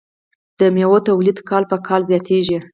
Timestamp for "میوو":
0.75-0.97